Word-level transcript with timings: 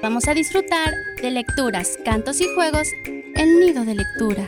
Vamos 0.00 0.28
a 0.28 0.34
disfrutar 0.34 0.94
de 1.20 1.32
lecturas, 1.32 1.98
cantos 2.04 2.40
y 2.40 2.46
juegos 2.54 2.86
en 3.04 3.58
Nido 3.58 3.84
de 3.84 3.96
Lectura. 3.96 4.46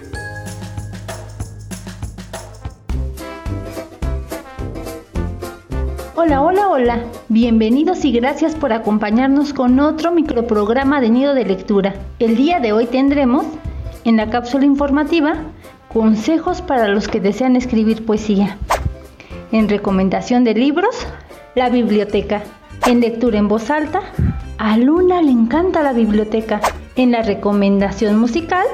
Hola, 6.15 6.41
hola, 6.41 6.68
hola. 6.68 7.05
Bienvenidos 7.28 8.05
y 8.05 8.12
gracias 8.12 8.55
por 8.55 8.73
acompañarnos 8.73 9.52
con 9.52 9.80
otro 9.80 10.12
microprograma 10.12 11.00
de 11.00 11.10
Nido 11.10 11.34
de 11.34 11.44
Lectura. 11.44 11.94
El 12.20 12.36
día 12.36 12.60
de 12.60 12.72
hoy 12.72 12.86
tendremos, 12.86 13.44
en 14.04 14.18
la 14.18 14.30
cápsula 14.30 14.66
informativa, 14.66 15.34
consejos 15.92 16.62
para 16.62 16.86
los 16.86 17.08
que 17.08 17.18
desean 17.18 17.56
escribir 17.56 18.06
poesía. 18.06 18.56
En 19.50 19.68
recomendación 19.68 20.44
de 20.44 20.54
libros, 20.54 20.94
la 21.56 21.70
biblioteca. 21.70 22.44
En 22.86 23.00
lectura 23.00 23.38
en 23.38 23.48
voz 23.48 23.68
alta, 23.68 24.00
a 24.61 24.77
Luna 24.77 25.23
le 25.23 25.30
encanta 25.30 25.82
la 25.82 25.95
biblioteca. 25.95 26.60
En 26.95 27.12
la 27.12 27.23
recomendación 27.23 28.19
musical, 28.19 28.66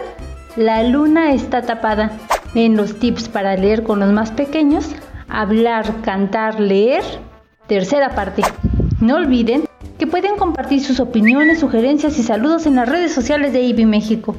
la 0.56 0.82
luna 0.82 1.32
está 1.32 1.62
tapada. 1.62 2.10
En 2.56 2.76
los 2.76 2.98
tips 2.98 3.28
para 3.28 3.54
leer 3.54 3.84
con 3.84 4.00
los 4.00 4.10
más 4.12 4.32
pequeños, 4.32 4.90
hablar, 5.28 6.02
cantar, 6.02 6.58
leer. 6.58 7.04
Tercera 7.68 8.16
parte. 8.16 8.42
No 9.00 9.14
olviden 9.14 9.68
que 9.96 10.08
pueden 10.08 10.36
compartir 10.36 10.82
sus 10.82 10.98
opiniones, 10.98 11.60
sugerencias 11.60 12.18
y 12.18 12.24
saludos 12.24 12.66
en 12.66 12.74
las 12.74 12.88
redes 12.88 13.14
sociales 13.14 13.52
de 13.52 13.62
IBI 13.62 13.86
México. 13.86 14.34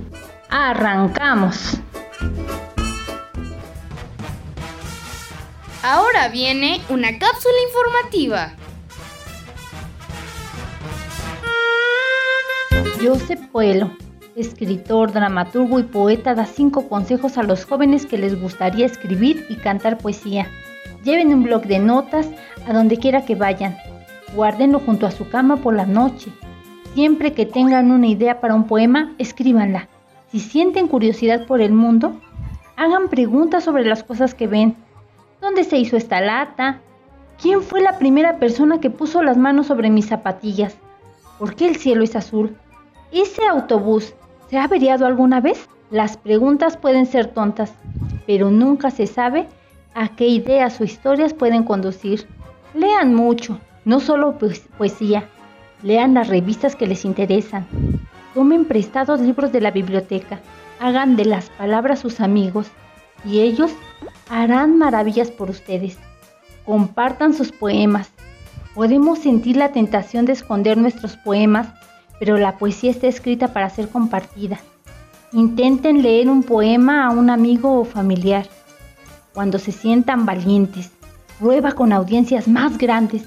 ¡Arrancamos! 0.49 1.77
Ahora 5.81 6.27
viene 6.27 6.81
una 6.89 7.17
cápsula 7.17 7.55
informativa. 7.69 8.66
Joseph 12.99 13.41
Puelo, 13.51 13.91
escritor, 14.35 15.11
dramaturgo 15.11 15.77
y 15.77 15.83
poeta, 15.83 16.33
da 16.33 16.45
cinco 16.45 16.89
consejos 16.89 17.37
a 17.37 17.43
los 17.43 17.63
jóvenes 17.63 18.07
que 18.07 18.17
les 18.17 18.39
gustaría 18.41 18.87
escribir 18.87 19.45
y 19.49 19.55
cantar 19.55 19.99
poesía. 19.99 20.47
Lleven 21.03 21.31
un 21.31 21.43
blog 21.43 21.67
de 21.67 21.77
notas 21.77 22.27
a 22.67 22.73
donde 22.73 22.97
quiera 22.97 23.23
que 23.23 23.35
vayan. 23.35 23.77
Guárdenlo 24.33 24.79
junto 24.79 25.05
a 25.05 25.11
su 25.11 25.29
cama 25.29 25.57
por 25.57 25.75
la 25.75 25.85
noche. 25.85 26.31
Siempre 26.95 27.33
que 27.33 27.45
tengan 27.45 27.91
una 27.91 28.07
idea 28.07 28.41
para 28.41 28.55
un 28.55 28.65
poema, 28.65 29.13
escríbanla. 29.19 29.89
Si 30.31 30.39
sienten 30.39 30.87
curiosidad 30.87 31.45
por 31.45 31.61
el 31.61 31.73
mundo, 31.73 32.19
hagan 32.77 33.09
preguntas 33.09 33.63
sobre 33.63 33.85
las 33.85 34.03
cosas 34.03 34.33
que 34.33 34.47
ven. 34.47 34.75
¿Dónde 35.39 35.65
se 35.65 35.77
hizo 35.77 35.97
esta 35.97 36.19
lata? 36.19 36.79
¿Quién 37.39 37.61
fue 37.61 37.79
la 37.79 37.99
primera 37.99 38.39
persona 38.39 38.79
que 38.79 38.89
puso 38.89 39.21
las 39.21 39.37
manos 39.37 39.67
sobre 39.67 39.91
mis 39.91 40.07
zapatillas? 40.07 40.77
¿Por 41.37 41.55
qué 41.55 41.67
el 41.67 41.75
cielo 41.75 42.03
es 42.03 42.15
azul? 42.15 42.57
¿Ese 43.11 43.45
autobús 43.45 44.13
se 44.49 44.57
ha 44.57 44.65
averiado 44.65 45.05
alguna 45.05 45.39
vez? 45.39 45.69
Las 45.89 46.17
preguntas 46.17 46.75
pueden 46.75 47.05
ser 47.05 47.27
tontas, 47.27 47.73
pero 48.25 48.51
nunca 48.51 48.91
se 48.91 49.07
sabe 49.07 49.47
a 49.95 50.09
qué 50.09 50.27
ideas 50.27 50.81
o 50.81 50.83
historias 50.83 51.33
pueden 51.33 51.63
conducir. 51.63 52.27
Lean 52.73 53.15
mucho, 53.15 53.59
no 53.85 54.01
solo 54.01 54.37
poesía, 54.77 55.29
lean 55.83 56.15
las 56.15 56.27
revistas 56.27 56.75
que 56.75 56.85
les 56.85 57.05
interesan. 57.05 57.65
Tomen 58.33 58.65
prestados 58.65 59.21
libros 59.21 59.53
de 59.53 59.61
la 59.61 59.71
biblioteca, 59.71 60.41
hagan 60.81 61.15
de 61.15 61.25
las 61.25 61.49
palabras 61.51 61.99
sus 61.99 62.19
amigos 62.19 62.67
y 63.23 63.39
ellos 63.39 63.71
harán 64.29 64.77
maravillas 64.77 65.31
por 65.31 65.49
ustedes. 65.49 65.97
Compartan 66.65 67.33
sus 67.33 67.53
poemas. 67.53 68.11
Podemos 68.75 69.19
sentir 69.19 69.55
la 69.55 69.71
tentación 69.71 70.25
de 70.25 70.33
esconder 70.33 70.77
nuestros 70.77 71.15
poemas 71.15 71.69
pero 72.19 72.37
la 72.37 72.57
poesía 72.57 72.91
está 72.91 73.07
escrita 73.07 73.53
para 73.53 73.69
ser 73.69 73.89
compartida. 73.89 74.59
Intenten 75.33 76.01
leer 76.01 76.29
un 76.29 76.43
poema 76.43 77.05
a 77.05 77.09
un 77.11 77.29
amigo 77.29 77.79
o 77.79 77.85
familiar. 77.85 78.47
Cuando 79.33 79.59
se 79.59 79.71
sientan 79.71 80.25
valientes, 80.25 80.91
prueba 81.39 81.73
con 81.73 81.93
audiencias 81.93 82.47
más 82.47 82.77
grandes, 82.77 83.23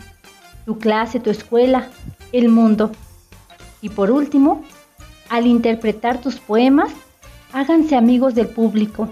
tu 0.65 0.79
clase, 0.79 1.21
tu 1.21 1.31
escuela, 1.31 1.89
el 2.33 2.49
mundo. 2.49 2.91
Y 3.81 3.91
por 3.91 4.11
último, 4.11 4.65
al 5.29 5.47
interpretar 5.47 6.21
tus 6.21 6.41
poemas, 6.41 6.91
háganse 7.53 7.97
amigos 7.97 8.35
del 8.35 8.49
público. 8.49 9.09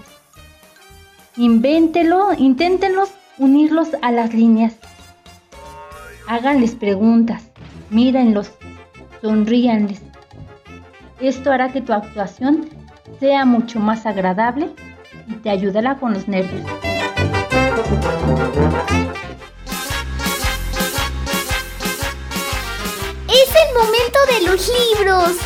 Invéntelo, 1.37 2.33
inténtenlos 2.37 3.09
unirlos 3.39 3.89
a 4.01 4.11
las 4.11 4.33
líneas. 4.33 4.73
Háganles 6.27 6.75
preguntas, 6.75 7.43
mírenlos, 7.89 8.51
sonríanles. 9.21 10.01
Esto 11.19 11.51
hará 11.51 11.71
que 11.71 11.81
tu 11.81 11.93
actuación 11.93 12.69
sea 13.19 13.45
mucho 13.45 13.79
más 13.79 14.05
agradable 14.05 14.69
y 15.27 15.33
te 15.33 15.49
ayudará 15.49 15.95
con 15.97 16.13
los 16.13 16.27
nervios. 16.27 16.65
Es 23.27 23.49
el 23.55 23.73
momento 23.75 24.19
de 24.27 24.47
los 24.47 24.71
libros. 24.97 25.37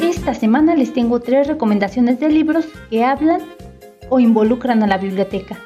Esta 0.00 0.34
semana 0.34 0.74
les 0.74 0.92
tengo 0.92 1.20
tres 1.20 1.46
recomendaciones 1.48 2.20
de 2.20 2.28
libros 2.28 2.66
que 2.90 3.04
hablan 3.04 3.40
o 4.10 4.20
involucran 4.20 4.82
a 4.82 4.86
la 4.86 4.98
biblioteca. 4.98 5.58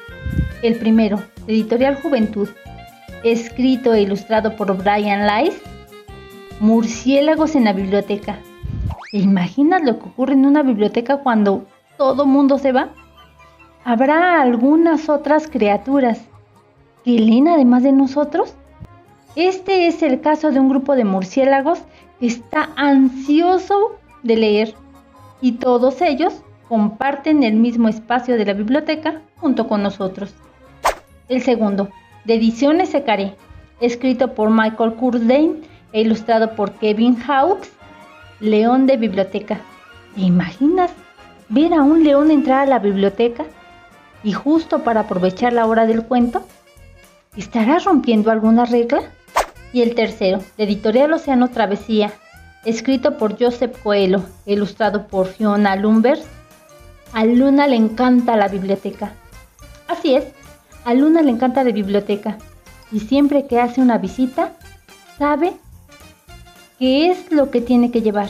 El 0.61 0.75
primero, 0.75 1.21
Editorial 1.47 2.01
Juventud, 2.01 2.49
escrito 3.31 3.93
e 3.93 4.01
ilustrado 4.01 4.55
por 4.55 4.75
Brian 4.77 5.27
Lice, 5.27 5.61
Murciélagos 6.59 7.55
en 7.55 7.65
la 7.65 7.73
biblioteca. 7.73 8.39
¿Te 9.11 9.17
imaginas 9.17 9.83
lo 9.83 9.99
que 9.99 10.09
ocurre 10.09 10.33
en 10.33 10.45
una 10.45 10.63
biblioteca 10.63 11.17
cuando 11.17 11.65
todo 11.97 12.25
mundo 12.25 12.57
se 12.57 12.71
va? 12.71 12.89
¿Habrá 13.83 14.41
algunas 14.41 15.07
otras 15.07 15.47
criaturas 15.47 16.19
que 17.03 17.11
leen 17.11 17.47
además 17.47 17.83
de 17.83 17.91
nosotros? 17.91 18.53
Este 19.35 19.87
es 19.87 20.01
el 20.01 20.19
caso 20.19 20.51
de 20.51 20.59
un 20.59 20.69
grupo 20.69 20.95
de 20.95 21.05
murciélagos 21.05 21.79
que 22.19 22.27
está 22.27 22.69
ansioso 22.75 23.97
de 24.23 24.35
leer 24.35 24.75
y 25.41 25.53
todos 25.53 26.01
ellos 26.01 26.43
comparten 26.67 27.43
el 27.43 27.53
mismo 27.53 27.87
espacio 27.87 28.37
de 28.37 28.45
la 28.45 28.53
biblioteca 28.53 29.21
junto 29.37 29.67
con 29.67 29.83
nosotros. 29.83 30.33
El 31.29 31.41
segundo, 31.41 31.89
de 32.27 32.35
Ediciones 32.35 32.89
Secaré, 32.89 33.35
escrito 33.79 34.35
por 34.35 34.49
Michael 34.49 34.95
Kurdane 34.95 35.61
e 35.93 36.01
ilustrado 36.01 36.55
por 36.55 36.73
Kevin 36.73 37.17
Hawks, 37.25 37.71
León 38.41 38.85
de 38.85 38.97
Biblioteca. 38.97 39.61
¿Te 40.13 40.21
imaginas 40.21 40.91
ver 41.47 41.73
a 41.73 41.83
un 41.83 42.03
león 42.03 42.29
entrar 42.29 42.63
a 42.63 42.69
la 42.69 42.79
biblioteca 42.79 43.45
y 44.25 44.33
justo 44.33 44.79
para 44.79 45.01
aprovechar 45.01 45.53
la 45.53 45.65
hora 45.67 45.85
del 45.85 46.03
cuento? 46.03 46.45
¿Estará 47.37 47.79
rompiendo 47.79 48.29
alguna 48.29 48.65
regla? 48.65 49.03
Y 49.71 49.81
el 49.81 49.95
tercero, 49.95 50.39
de 50.57 50.65
Editorial 50.65 51.13
Océano 51.13 51.49
Travesía, 51.49 52.11
escrito 52.65 53.17
por 53.17 53.41
Joseph 53.41 53.77
Coelho, 53.81 54.21
ilustrado 54.45 55.07
por 55.07 55.27
Fiona 55.27 55.77
Lumbers. 55.77 56.25
A 57.13 57.23
Luna 57.23 57.67
le 57.67 57.77
encanta 57.77 58.35
la 58.35 58.49
biblioteca. 58.49 59.13
Así 59.87 60.15
es, 60.15 60.25
a 60.87 60.93
Luna 60.93 61.21
le 61.21 61.31
encanta 61.31 61.65
la 61.65 61.71
biblioteca 61.73 62.37
y 62.93 63.01
siempre 63.01 63.45
que 63.45 63.59
hace 63.59 63.81
una 63.81 63.97
visita 63.97 64.53
sabe 65.17 65.51
qué 66.79 67.11
es 67.11 67.29
lo 67.29 67.51
que 67.51 67.59
tiene 67.59 67.91
que 67.91 68.01
llevar. 68.01 68.29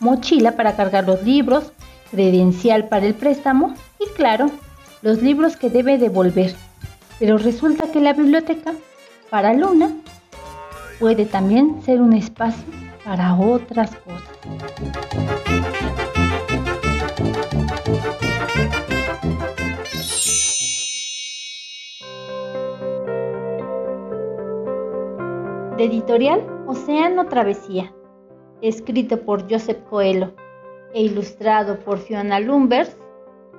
Mochila 0.00 0.52
para 0.52 0.74
cargar 0.74 1.06
los 1.06 1.22
libros, 1.22 1.70
credencial 2.10 2.88
para 2.88 3.04
el 3.04 3.12
préstamo 3.12 3.74
y 4.00 4.06
claro, 4.16 4.50
los 5.02 5.20
libros 5.20 5.58
que 5.58 5.68
debe 5.68 5.98
devolver. 5.98 6.54
Pero 7.18 7.36
resulta 7.36 7.92
que 7.92 8.00
la 8.00 8.14
biblioteca, 8.14 8.72
para 9.28 9.52
Luna, 9.52 9.90
puede 10.98 11.26
también 11.26 11.82
ser 11.84 12.00
un 12.00 12.14
espacio 12.14 12.64
para 13.04 13.34
otras 13.34 13.90
cosas. 13.96 15.81
Editorial 25.82 26.64
Océano 26.66 27.26
Travesía, 27.26 27.92
escrito 28.60 29.22
por 29.22 29.50
Joseph 29.50 29.82
Coelho 29.90 30.32
e 30.94 31.02
ilustrado 31.02 31.80
por 31.80 31.98
Fiona 31.98 32.38
Lumbers, 32.38 32.96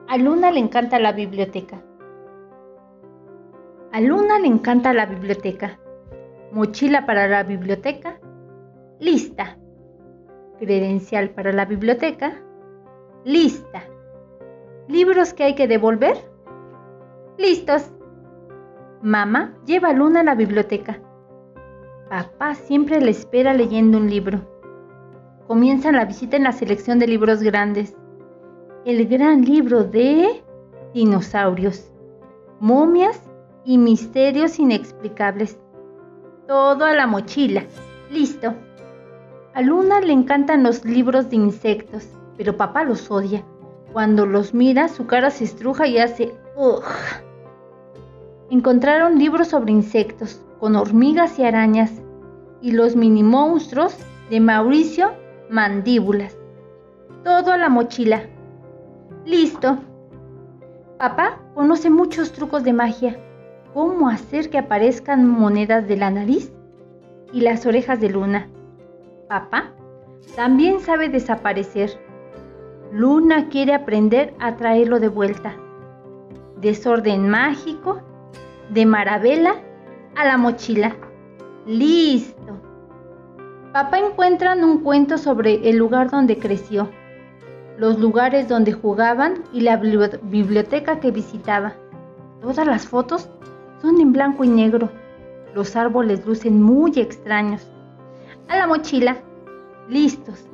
a 0.07 0.17
Luna 0.17 0.51
le 0.51 0.59
encanta 0.59 0.99
la 0.99 1.11
biblioteca. 1.11 1.83
A 3.91 4.01
Luna 4.01 4.39
le 4.39 4.47
encanta 4.47 4.93
la 4.93 5.05
biblioteca. 5.05 5.79
Mochila 6.51 7.05
para 7.05 7.27
la 7.27 7.43
biblioteca. 7.43 8.19
Lista. 8.99 9.57
Credencial 10.59 11.29
para 11.31 11.51
la 11.51 11.65
biblioteca. 11.65 12.41
Lista. 13.25 13.83
¿Libros 14.87 15.33
que 15.33 15.43
hay 15.43 15.55
que 15.55 15.67
devolver? 15.67 16.17
Listos. 17.37 17.91
Mamá 19.01 19.57
lleva 19.65 19.89
a 19.89 19.93
Luna 19.93 20.21
a 20.21 20.23
la 20.23 20.35
biblioteca. 20.35 20.99
Papá 22.13 22.53
siempre 22.53 23.01
le 23.01 23.09
espera 23.09 23.55
leyendo 23.55 23.97
un 23.97 24.07
libro. 24.07 24.39
Comienzan 25.47 25.95
la 25.95 26.05
visita 26.05 26.37
en 26.37 26.43
la 26.43 26.51
selección 26.51 26.99
de 26.99 27.07
libros 27.07 27.41
grandes. 27.41 27.95
El 28.85 29.07
gran 29.07 29.43
libro 29.43 29.83
de 29.83 30.43
dinosaurios, 30.93 31.91
momias 32.59 33.19
y 33.65 33.79
misterios 33.79 34.59
inexplicables. 34.59 35.57
Todo 36.47 36.85
a 36.85 36.93
la 36.93 37.07
mochila. 37.07 37.63
Listo. 38.11 38.53
A 39.55 39.63
Luna 39.63 39.99
le 39.99 40.13
encantan 40.13 40.61
los 40.61 40.85
libros 40.85 41.31
de 41.31 41.37
insectos, 41.37 42.07
pero 42.37 42.55
papá 42.55 42.83
los 42.83 43.09
odia. 43.09 43.43
Cuando 43.91 44.27
los 44.27 44.53
mira, 44.53 44.87
su 44.87 45.07
cara 45.07 45.31
se 45.31 45.45
estruja 45.45 45.87
y 45.87 45.97
hace 45.97 46.31
¡Ugh! 46.55 46.83
Encontraron 48.51 49.17
libros 49.17 49.47
sobre 49.47 49.71
insectos, 49.71 50.45
con 50.59 50.75
hormigas 50.75 51.39
y 51.39 51.43
arañas, 51.43 52.02
y 52.63 52.71
los 52.71 52.95
mini 52.95 53.23
monstruos 53.23 53.93
de 54.29 54.39
Mauricio 54.39 55.11
Mandíbulas. 55.49 56.37
Todo 57.25 57.51
a 57.51 57.57
la 57.57 57.67
mochila. 57.67 58.23
Listo. 59.25 59.79
Papá 60.97 61.39
conoce 61.53 61.89
muchos 61.89 62.31
trucos 62.31 62.63
de 62.63 62.71
magia. 62.71 63.19
Cómo 63.73 64.07
hacer 64.07 64.49
que 64.49 64.57
aparezcan 64.57 65.27
monedas 65.27 65.89
de 65.89 65.97
la 65.97 66.09
nariz 66.09 66.53
y 67.33 67.41
las 67.41 67.65
orejas 67.65 67.99
de 67.99 68.09
Luna. 68.09 68.47
Papá 69.27 69.73
también 70.37 70.79
sabe 70.79 71.09
desaparecer. 71.09 71.91
Luna 72.93 73.49
quiere 73.49 73.73
aprender 73.73 74.33
a 74.39 74.55
traerlo 74.55 75.01
de 75.01 75.09
vuelta. 75.09 75.57
Desorden 76.61 77.27
mágico, 77.27 77.99
de 78.69 78.85
Marabela 78.85 79.55
a 80.15 80.23
la 80.23 80.37
mochila. 80.37 80.95
Listo. 81.65 82.59
Papá 83.71 83.97
encuentran 83.97 84.65
un 84.65 84.79
cuento 84.79 85.17
sobre 85.17 85.69
el 85.69 85.77
lugar 85.77 86.11
donde 86.11 86.37
creció, 86.37 86.89
los 87.77 87.97
lugares 87.99 88.49
donde 88.49 88.73
jugaban 88.73 89.43
y 89.53 89.61
la 89.61 89.77
biblioteca 89.77 90.99
que 90.99 91.11
visitaba. 91.11 91.73
Todas 92.41 92.67
las 92.67 92.85
fotos 92.85 93.29
son 93.81 94.01
en 94.01 94.11
blanco 94.11 94.43
y 94.43 94.49
negro. 94.49 94.89
Los 95.55 95.77
árboles 95.77 96.25
lucen 96.25 96.61
muy 96.61 96.91
extraños. 96.99 97.65
A 98.49 98.57
la 98.57 98.67
mochila. 98.67 99.17
Listos. 99.87 100.45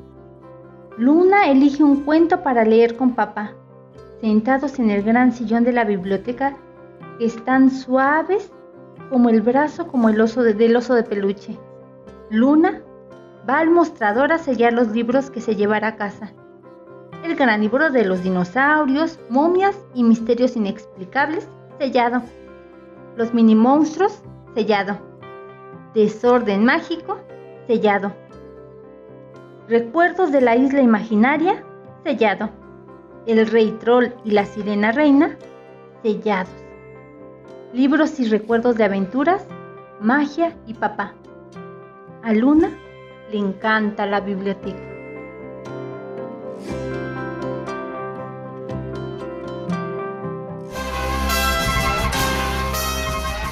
Luna 0.97 1.49
elige 1.49 1.83
un 1.83 2.03
cuento 2.03 2.43
para 2.43 2.63
leer 2.63 2.95
con 2.95 3.15
papá. 3.15 3.53
Sentados 4.21 4.77
en 4.77 4.91
el 4.91 5.01
gran 5.01 5.31
sillón 5.31 5.63
de 5.63 5.71
la 5.71 5.85
biblioteca, 5.85 6.55
están 7.19 7.71
suaves 7.71 8.51
como 9.09 9.29
el 9.29 9.41
brazo 9.41 9.87
como 9.87 10.09
el 10.09 10.21
oso 10.21 10.43
del 10.43 10.75
oso 10.75 10.93
de 10.93 11.03
peluche. 11.03 11.57
Luna 12.29 12.81
va 13.49 13.59
al 13.59 13.71
mostrador 13.71 14.31
a 14.31 14.37
sellar 14.37 14.73
los 14.73 14.89
libros 14.89 15.31
que 15.31 15.41
se 15.41 15.55
llevará 15.55 15.89
a 15.89 15.95
casa. 15.95 16.31
El 17.23 17.35
gran 17.35 17.61
libro 17.61 17.89
de 17.89 18.05
los 18.05 18.23
dinosaurios, 18.23 19.19
momias 19.29 19.77
y 19.93 20.03
misterios 20.03 20.55
inexplicables, 20.55 21.47
sellado. 21.79 22.21
Los 23.17 23.33
mini 23.33 23.55
monstruos, 23.55 24.21
sellado. 24.53 24.97
Desorden 25.93 26.63
mágico, 26.63 27.17
sellado. 27.67 28.13
Recuerdos 29.67 30.31
de 30.31 30.41
la 30.41 30.55
isla 30.55 30.81
imaginaria, 30.81 31.63
sellado. 32.03 32.49
El 33.25 33.45
rey 33.47 33.71
troll 33.79 34.13
y 34.23 34.31
la 34.31 34.45
sirena 34.45 34.91
reina, 34.91 35.37
sellados. 36.03 36.68
Libros 37.73 38.19
y 38.19 38.27
recuerdos 38.27 38.77
de 38.77 38.83
aventuras, 38.83 39.45
magia 40.01 40.57
y 40.65 40.73
papá. 40.73 41.13
A 42.23 42.33
Luna 42.33 42.71
le 43.31 43.37
encanta 43.37 44.07
la 44.07 44.21
biblioteca. 44.21 44.81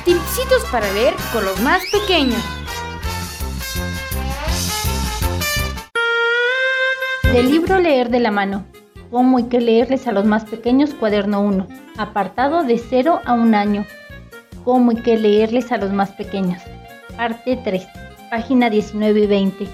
Tipsitos 0.04 0.66
para 0.72 0.92
leer 0.94 1.14
con 1.32 1.46
los 1.46 1.62
más 1.62 1.84
pequeños. 1.92 2.44
Del 7.32 7.52
libro 7.52 7.78
Leer 7.80 8.10
de 8.10 8.20
la 8.20 8.32
mano. 8.32 8.66
Cómo 9.12 9.38
hay 9.38 9.44
que 9.44 9.62
leerles 9.62 10.08
a 10.08 10.12
los 10.12 10.26
más 10.26 10.46
pequeños, 10.46 10.96
cuaderno 10.96 11.42
1. 11.42 11.68
Apartado 11.98 12.64
de 12.64 12.80
0 12.80 13.22
a 13.24 13.34
1 13.34 13.56
año. 13.56 13.86
Cómo 14.68 14.92
hay 14.92 14.98
que 14.98 15.16
leerles 15.16 15.72
a 15.72 15.78
los 15.78 15.94
más 15.94 16.12
pequeños. 16.12 16.62
Parte 17.16 17.58
3 17.64 17.88
página 18.30 18.70
19 18.70 19.22
y 19.22 19.26
20. 19.26 19.68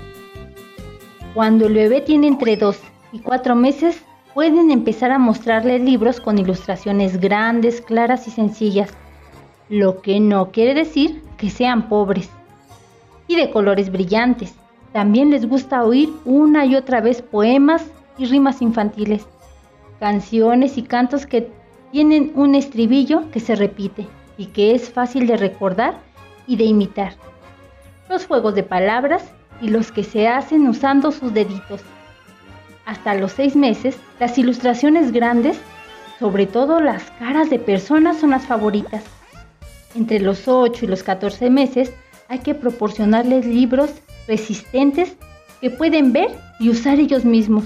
Cuando 1.34 1.66
el 1.66 1.74
bebé 1.74 2.02
tiene 2.02 2.28
entre 2.28 2.58
2 2.58 2.78
y 3.12 3.18
4 3.18 3.56
meses, 3.56 4.04
pueden 4.36 4.70
empezar 4.70 5.10
a 5.10 5.18
mostrarle 5.18 5.80
libros 5.80 6.22
con 6.22 6.38
ilustraciones 6.38 7.20
grandes, 7.20 7.82
claras 7.82 8.28
y 8.28 8.30
sencillas, 8.30 8.94
lo 9.68 10.00
que 10.00 10.20
no 10.20 10.52
quiere 10.52 10.76
decir 10.76 11.24
que 11.38 11.50
sean 11.50 11.90
pobres. 11.90 12.30
Y 13.26 13.36
de 13.36 13.50
colores 13.50 13.92
brillantes. 13.92 14.54
También 14.92 15.32
les 15.32 15.50
gusta 15.50 15.84
oír 15.84 16.14
una 16.24 16.68
y 16.68 16.76
otra 16.76 17.02
vez 17.02 17.24
poemas 17.24 17.84
y 18.20 18.26
rimas 18.26 18.62
infantiles, 18.62 19.26
canciones 20.00 20.78
y 20.78 20.84
cantos 20.84 21.26
que 21.26 21.50
tienen 21.92 22.32
un 22.36 22.54
estribillo 22.54 23.32
que 23.32 23.40
se 23.40 23.56
repite 23.56 24.08
y 24.38 24.48
que 24.48 24.76
es 24.76 24.90
fácil 24.90 25.28
de 25.28 25.38
recordar 25.38 26.00
y 26.48 26.56
de 26.56 26.66
imitar 26.66 27.14
los 28.10 28.26
juegos 28.26 28.56
de 28.56 28.64
palabras 28.64 29.24
y 29.62 29.70
los 29.70 29.92
que 29.92 30.04
se 30.04 30.28
hacen 30.28 30.68
usando 30.68 31.12
sus 31.12 31.34
deditos. 31.34 31.82
Hasta 32.86 33.16
los 33.16 33.32
seis 33.32 33.56
meses, 33.56 33.98
las 34.20 34.38
ilustraciones 34.38 35.12
grandes, 35.12 35.58
sobre 36.20 36.46
todo 36.46 36.80
las 36.80 37.04
caras 37.12 37.50
de 37.50 37.60
personas, 37.60 38.18
son 38.18 38.32
las 38.32 38.46
favoritas. 38.46 39.04
Entre 39.96 40.20
los 40.20 40.48
8 40.48 40.86
y 40.86 40.88
los 40.88 41.04
14 41.04 41.50
meses 41.50 41.94
hay 42.28 42.40
que 42.40 42.56
proporcionarles 42.56 43.46
libros 43.46 43.92
resistentes 44.28 45.16
que 45.62 45.70
pueden 45.70 46.14
ver 46.14 46.30
y 46.60 46.70
usar 46.70 47.00
ellos 47.00 47.26
mismos. 47.26 47.66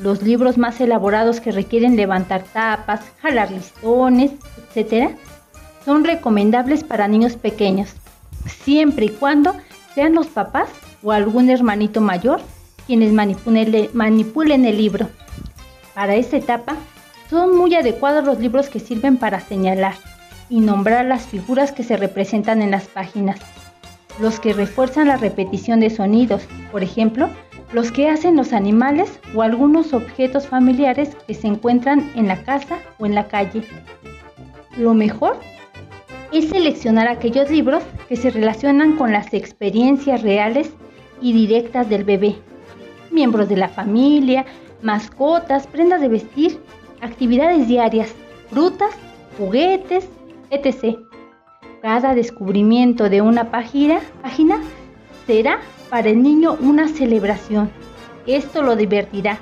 Los 0.00 0.22
libros 0.22 0.58
más 0.58 0.80
elaborados 0.80 1.40
que 1.40 1.52
requieren 1.52 1.96
levantar 1.96 2.42
tapas, 2.42 3.02
jalar 3.20 3.50
listones, 3.50 4.32
etc., 4.74 5.16
son 5.84 6.04
recomendables 6.04 6.84
para 6.84 7.08
niños 7.08 7.36
pequeños 7.36 7.94
siempre 8.46 9.06
y 9.06 9.10
cuando 9.10 9.54
sean 9.94 10.14
los 10.14 10.26
papás 10.28 10.68
o 11.02 11.12
algún 11.12 11.50
hermanito 11.50 12.00
mayor 12.00 12.40
quienes 12.86 13.12
manipulen, 13.12 14.64
el 14.64 14.76
libro. 14.76 15.08
Para 15.94 16.16
esta 16.16 16.36
etapa, 16.36 16.76
son 17.30 17.56
muy 17.56 17.74
adecuados 17.74 18.24
los 18.24 18.38
libros 18.38 18.68
que 18.68 18.80
sirven 18.80 19.16
para 19.16 19.40
señalar 19.40 19.94
y 20.50 20.60
nombrar 20.60 21.06
las 21.06 21.22
figuras 21.22 21.72
que 21.72 21.82
se 21.82 21.96
representan 21.96 22.60
en 22.60 22.70
las 22.70 22.86
páginas, 22.86 23.38
los 24.20 24.38
que 24.38 24.52
refuerzan 24.52 25.08
la 25.08 25.16
repetición 25.16 25.80
de 25.80 25.88
sonidos, 25.88 26.42
por 26.70 26.82
ejemplo, 26.82 27.30
los 27.72 27.90
que 27.90 28.08
hacen 28.08 28.36
los 28.36 28.52
animales 28.52 29.18
o 29.34 29.40
algunos 29.40 29.94
objetos 29.94 30.46
familiares 30.46 31.16
que 31.26 31.34
se 31.34 31.46
encuentran 31.46 32.12
en 32.14 32.28
la 32.28 32.42
casa 32.42 32.78
o 32.98 33.06
en 33.06 33.14
la 33.14 33.28
calle. 33.28 33.64
Lo 34.76 34.92
mejor 34.92 35.40
es 36.34 36.48
seleccionar 36.48 37.06
aquellos 37.06 37.48
libros 37.48 37.84
que 38.08 38.16
se 38.16 38.28
relacionan 38.28 38.96
con 38.96 39.12
las 39.12 39.32
experiencias 39.32 40.22
reales 40.22 40.72
y 41.20 41.32
directas 41.32 41.88
del 41.88 42.02
bebé, 42.02 42.34
miembros 43.12 43.48
de 43.48 43.56
la 43.56 43.68
familia, 43.68 44.44
mascotas, 44.82 45.68
prendas 45.68 46.00
de 46.00 46.08
vestir, 46.08 46.58
actividades 47.00 47.68
diarias, 47.68 48.12
frutas, 48.50 48.90
juguetes, 49.38 50.08
etc. 50.50 50.98
Cada 51.80 52.16
descubrimiento 52.16 53.08
de 53.08 53.22
una 53.22 53.52
página, 53.52 54.00
página 54.20 54.58
será 55.28 55.60
para 55.88 56.08
el 56.08 56.20
niño 56.20 56.56
una 56.60 56.88
celebración. 56.88 57.70
Esto 58.26 58.62
lo 58.62 58.74
divertirá. 58.74 59.38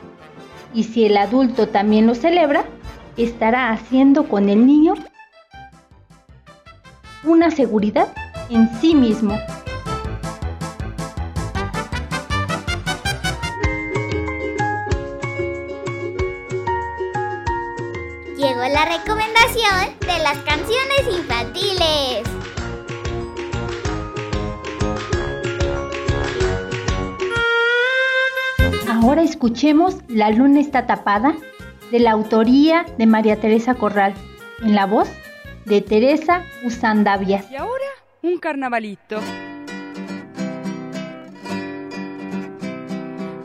Y 0.75 0.84
si 0.84 1.06
el 1.06 1.16
adulto 1.16 1.68
también 1.68 2.06
lo 2.06 2.14
celebra, 2.14 2.64
estará 3.16 3.70
haciendo 3.70 4.28
con 4.28 4.50
el 4.50 4.66
niño 4.66 4.94
una 7.24 7.50
seguridad 7.50 8.08
en 8.50 8.68
sí 8.80 8.94
mismo. 8.94 9.38
Llegó 18.36 18.62
la 18.62 18.84
recomendación 18.84 19.98
de 20.00 20.18
las 20.22 20.38
canciones 20.38 21.18
infantiles. 21.18 22.22
Ahora 28.88 29.22
escuchemos 29.22 29.96
La 30.08 30.30
luna 30.30 30.60
está 30.60 30.86
tapada 30.86 31.34
de 31.90 32.00
la 32.00 32.12
autoría 32.12 32.86
de 32.98 33.06
María 33.06 33.40
Teresa 33.40 33.74
Corral, 33.74 34.14
en 34.62 34.74
la 34.74 34.86
voz 34.86 35.08
de 35.64 35.81
Teresa 35.81 36.45
Usandavias. 36.64 37.50
Y 37.50 37.57
ahora, 37.57 37.87
un 38.23 38.38
carnavalito. 38.38 39.21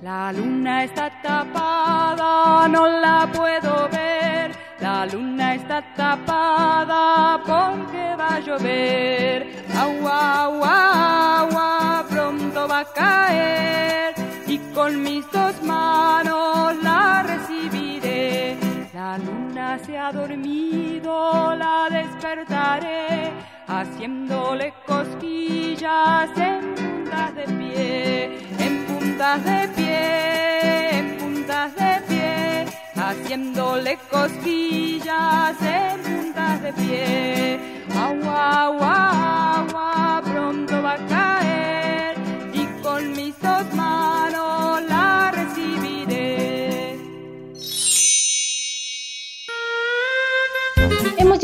La 0.02 0.32
luna 0.32 0.84
está 0.86 1.12
tapada, 1.22 2.68
no 2.68 2.88
la 2.88 3.30
puedo 3.34 3.90
ver. 3.90 4.52
La 4.80 5.06
luna 5.06 5.56
está 5.56 5.84
tapada 5.96 7.42
porque 7.46 8.16
va 8.16 8.36
a 8.36 8.40
llover. 8.40 9.48
Agua, 9.76 10.44
agua, 10.44 11.40
agua, 11.40 12.06
pronto 12.10 12.68
va 12.68 12.80
a 12.80 12.94
caer. 12.94 14.16
Y 14.48 14.60
con 14.74 15.04
mis 15.04 15.30
dos 15.32 15.62
manos 15.64 16.76
la 16.82 17.24
recibiré. 17.24 18.56
La 18.94 19.18
luna 19.18 19.47
se 19.86 19.98
ha 19.98 20.12
dormido, 20.12 21.56
la 21.56 21.88
despertaré, 21.90 23.32
haciéndole 23.68 24.74
cosquillas 24.86 26.30
en 26.38 26.62
puntas 26.76 27.36
de 27.36 27.44
pie, 27.60 28.40
en 28.66 28.74
puntas 28.86 29.44
de 29.44 29.68
pie, 29.76 31.00
en 31.00 31.18
puntas 31.18 31.76
de 31.76 31.94
pie, 32.08 32.66
haciéndole 32.96 33.98
cosquillas 34.10 35.58
en 35.62 35.96
puntas 36.08 36.62
de 36.62 36.74
pie. 36.74 37.84
Agua, 38.08 38.64
agua, 38.68 38.87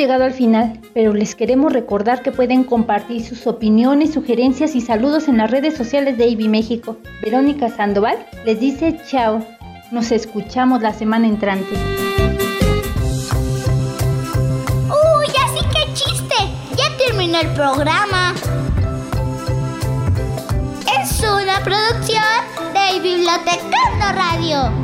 llegado 0.04 0.26
al 0.26 0.34
final, 0.34 0.82
pero 0.94 1.14
les 1.14 1.34
queremos 1.34 1.72
recordar 1.72 2.24
que 2.24 2.34
pueden 2.34 2.66
compartir 2.66 3.24
sus 3.24 3.48
opiniones, 3.48 4.12
sugerencias 4.12 4.76
y 4.76 4.82
saludos 4.82 5.30
en 5.30 5.38
las 5.38 5.50
redes 5.50 5.78
sociales 5.78 6.18
de 6.18 6.28
IBI 6.28 6.50
México. 6.50 6.98
Verónica 7.22 7.70
Sandoval 7.70 8.18
les 8.44 8.60
dice 8.60 9.00
chao. 9.10 9.46
Nos 9.92 10.12
escuchamos 10.12 10.82
la 10.82 10.92
semana 10.92 11.26
entrante. 11.26 11.74
¡Uy, 14.90 15.28
así 15.46 15.66
que 15.72 15.94
chiste! 15.94 16.36
Ya 16.76 16.98
terminó 16.98 17.40
el 17.40 17.48
programa. 17.54 18.34
Es 21.02 21.22
una 21.22 21.64
producción 21.64 22.44
de 22.74 23.00
Biblioteca 23.00 24.12
Radio. 24.12 24.83